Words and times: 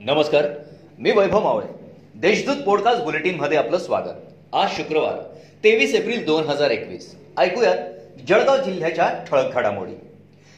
नमस्कार 0.00 0.46
मी 0.98 1.10
वैभव 1.10 1.42
मावळे. 1.44 1.66
देशदूत 2.20 2.62
पॉडकास्ट 2.66 3.02
बुलेटिनमध्ये 3.04 3.56
आपलं 3.58 3.78
स्वागत. 3.78 4.20
आज 4.52 4.76
शुक्रवार 4.76 5.16
तेवीस 5.64 5.94
एप्रिल 5.94 6.24
दोन 6.26 6.44
हजार 6.44 6.70
एकवीस. 6.70 7.10
ऐकूयात 7.38 7.76
जळगाव 8.28 8.62
जिल्ह्याच्या 8.64 9.08
ठळक 9.28 9.54
घडामोडी 9.54 9.94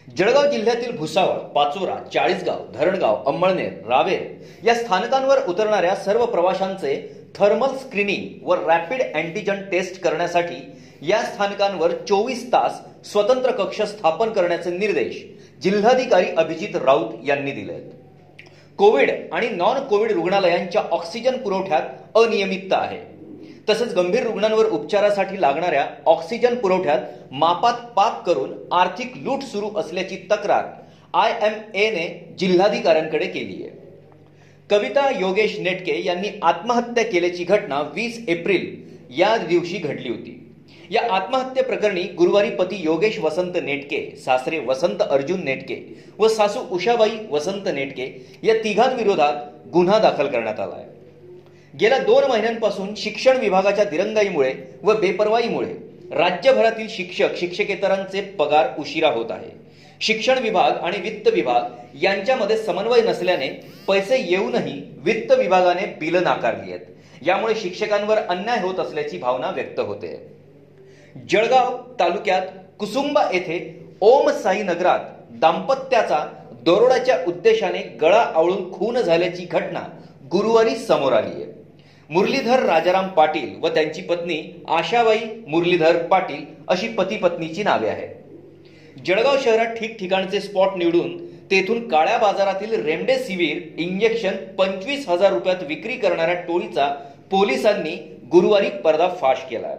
जळगाव 0.09 0.47
जिल्ह्यातील 0.51 0.97
भुसावळ 0.97 1.39
पाचोरा 1.55 1.97
चाळीसगाव 2.15 2.65
धरणगाव 2.75 3.23
अंमळनेर 3.27 3.73
रावेर 3.89 4.23
या 4.65 4.75
स्थानकांवर 4.75 5.45
उतरणाऱ्या 5.49 5.95
सर्व 5.95 6.25
प्रवाशांचे 6.27 6.95
थर्मल 7.39 7.77
स्क्रीनिंग 7.77 8.47
व 8.47 8.55
रॅपिड 8.67 9.03
अँटीजन 9.03 9.63
टेस्ट 9.71 10.01
करण्यासाठी 10.03 10.61
या 11.09 11.23
स्थानकांवर 11.23 11.95
चोवीस 12.09 12.47
तास 12.53 12.81
स्वतंत्र 13.11 13.51
कक्ष 13.53 13.83
स्थापन 13.83 14.31
करण्याचे 14.31 14.77
निर्देश 14.79 15.23
जिल्हाधिकारी 15.63 16.31
अभिजित 16.37 16.77
राऊत 16.77 17.15
यांनी 17.25 17.53
दिले 17.53 17.73
आहेत 17.73 18.02
कोविड 18.79 19.11
आणि 19.33 19.49
नॉन 19.49 19.87
कोविड 19.87 20.13
रुग्णालयांच्या 20.13 20.83
ऑक्सिजन 20.91 21.37
पुरवठ्यात 21.37 21.83
अनियमितता 22.15 22.77
आहे. 22.77 22.99
तसंच 23.69 23.95
गंभीर 23.95 24.23
रुग्णांवर 24.23 24.65
उपचारासाठी 24.65 25.41
लागणाऱ्या 25.41 25.87
ऑक्सिजन 26.07 26.55
पुरवठ्यात 26.55 26.99
मापात 27.33 27.75
पाप 27.97 28.25
करून 28.27 28.53
आर्थिक 28.73 29.13
लूट 29.17 29.43
सुरू 29.43 29.71
असल्याची 29.77 30.17
तक्रार 30.31 30.65
आय 31.15 31.33
एम 31.43 31.53
एने 31.75 32.35
जिल्हाधिकाऱ्यांकडे 32.39 33.27
केली 33.27 33.63
आहे. 33.63 33.71
कविता 34.71 35.09
योगेश 35.21 35.59
नेटके 35.61 36.03
यांनी 36.05 36.29
आत्महत्या 36.43 37.05
केल्याची 37.05 37.45
घटना 37.45 37.81
वीस 37.81 38.25
एप्रिल 38.29 38.77
या 39.19 39.37
दिवशी 39.37 39.79
घडली 39.79 40.09
होती. 40.09 40.42
या 40.93 41.01
आत्महत्येप्रकरणी 41.11 42.03
गुरुवारी 42.03 42.51
पती 42.51 42.77
योगेश 42.85 43.19
वसंत 43.19 43.53
नेटके 43.63 44.17
सासरे 44.25 44.59
वसंत 44.59 45.03
अर्जुन 45.11 45.45
नेटके 45.45 45.77
व 46.19 46.29
सासू 46.29 46.61
उषाबाई 46.71 47.11
वसंत 47.31 47.69
नेटके 47.69 48.09
या 48.43 48.55
तिघांविरोधात 48.55 49.69
गुन्हा 49.73 49.99
दाखल 49.99 50.27
करण्यात 50.27 50.61
आला 50.61 50.75
आहे 50.75 51.79
गेल्या 51.79 51.99
दोन 51.99 52.25
महिन्यांपासून 52.25 52.95
शिक्षण 52.97 53.37
विभागाच्या 53.37 53.85
दिरंगाईमुळे 53.85 54.53
व 54.83 54.95
बेपरवाईमुळे 54.95 55.73
राज्यभरातील 56.11 56.87
शिक्षक 56.91 57.37
शिक्षकेतरांचे 57.37 58.21
पगार 58.39 58.69
उशिरा 58.79 59.09
होत 59.09 59.31
आहे. 59.31 59.51
शिक्षण 60.01 60.39
विभाग 60.39 60.85
आणि 60.85 61.01
वित्त 61.01 61.29
विभाग 61.29 62.03
यांच्यामध्ये 62.03 62.57
समन्वय 62.57 63.01
नसल्याने 63.01 63.49
पैसे 63.89 64.21
येऊनही 64.21 64.81
वित्त 64.97 65.33
विभागाने 65.33 65.87
बिलं 66.01 66.23
नाकारली 66.23 66.73
आहेत. 66.73 66.85
यामुळे 67.27 67.55
शिक्षकांवर 67.55 68.19
अन्याय 68.19 68.61
होत 68.61 68.81
असल्याची 68.81 69.19
भावना 69.19 69.51
व्यक्त 69.51 69.81
होते. 69.81 70.42
जळगाव 71.17 71.77
तालुक्यात 72.01 72.47
कुसुंबा 72.79 73.23
येथे 73.33 73.59
ओम 74.01 74.29
साई 74.33 74.63
नगरात 74.63 75.01
दाम्पत्याचा 75.41 76.25
दरोड्याच्या 76.67 77.17
उद्देशाने 77.27 77.79
गळा 78.01 78.21
आवळून 78.35 78.71
खून 78.73 79.01
झाल्याची 79.01 79.45
घटना 79.51 79.81
गुरुवारी 80.33 80.75
समोर 80.77 81.13
आली 81.13 81.31
आहे. 81.33 81.51
मुरलीधर 82.11 82.63
राजाराम 82.67 83.09
पाटील 83.09 83.55
व 83.63 83.69
त्यांची 83.69 84.03
पत्नी 84.03 84.41
आशाबाई 84.69 85.19
मुरलीधर 85.47 85.97
पाटील 86.07 86.45
अशी 86.69 86.89
पती 86.89 87.17
पत्नीची 87.17 87.63
नावे 87.63 87.89
आहेत. 87.89 88.09
जळगाव 89.07 89.37
शहरात 89.45 89.75
ठिकठिकाणचे 89.77 90.41
स्पॉट 90.41 90.77
निवडून 90.77 91.17
तेथून 91.51 91.89
काळ्या 91.89 92.19
बाजारातील 92.19 92.75
रेमडेसिवीर 92.85 93.63
इंजेक्शन 93.81 94.37
पंचवीस 94.59 95.09
हजार 95.09 95.33
रुपयात 95.33 95.63
विक्री 95.69 95.97
करणाऱ्या 95.97 96.35
टोळीचा 96.43 96.87
पोलिसांनी 97.31 97.97
गुरुवारी 98.33 98.69
पर्दाफाश 98.85 99.45
केला. 99.51 99.75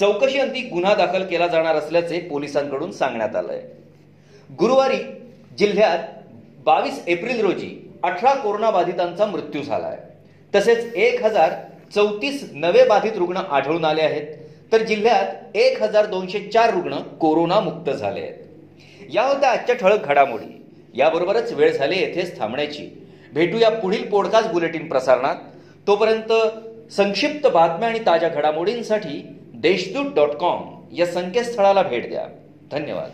चौकशी 0.00 0.38
अंती 0.38 0.60
गुन्हा 0.60 0.94
दाखल 0.94 1.22
केला 1.22 1.46
जाणार 1.46 1.74
असल्याचे 1.74 2.20
पोलिसांकडून 2.20 2.90
सांगण्यात 2.90 3.36
आलंय. 3.36 3.62
गुरुवारी 4.58 4.96
जिल्ह्यात 5.58 5.98
बावीस 6.64 7.02
एप्रिल 7.06 7.40
रोजी 7.40 7.90
अठरा 8.02 8.34
कोरोना 8.34 8.70
बाधितांचा 8.70 9.26
मृत्यू 9.26 9.62
झाला 9.62 9.86
आहे 9.86 10.02
तसेच 10.54 10.94
एक 10.94 11.24
हजार 11.24 11.52
चौतीस 11.94 12.50
नवे 12.52 12.84
बाधित 12.84 13.12
रुग्ण 13.16 13.36
आढळून 13.36 13.84
आले 13.84 14.02
आहेत. 14.02 14.26
तर 14.72 14.82
जिल्ह्यात 14.82 15.56
एक 15.56 15.82
हजार 15.82 16.06
दोनशे 16.06 16.38
चार 16.38 16.74
रुग्ण 16.74 16.94
कोरोना 16.96 17.60
मुक्त 17.60 17.90
झाले 17.90 18.20
आहेत. 18.20 18.34
या 19.14 19.22
होत्या 19.22 19.50
आजच्या 19.50 19.74
ठळक 19.74 20.04
घडामोडी. 20.04 20.62
याबरोबरच 20.94 21.52
वेळ 21.52 21.72
झाली 21.72 21.98
येथेच 21.98 22.38
थांबण्याची. 22.38 23.06
भेटूया 23.34 23.70
पुढील 23.70 24.10
पॉडकास्ट 24.10 24.48
बुलेटिन 24.48 24.88
प्रसारणात. 24.88 25.36
तोपर्यंत 25.86 26.32
संक्षिप्त 26.92 27.48
बातम्या 27.48 27.88
आणि 27.88 27.98
ताज्या 27.98 28.28
घडामोडींसाठी 28.28 29.37
देशदूत 29.58 30.14
डॉट 30.14 30.30
कॉम 30.30 30.60
या 30.92 31.06
संकेतस्थळाला 31.06 31.82
भेट 31.82 32.08
द्या. 32.08 32.26
धन्यवाद. 32.70 33.10